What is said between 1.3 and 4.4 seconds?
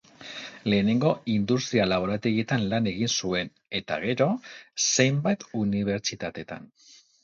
industria-laborategietan lan egin zuen, eta, gero,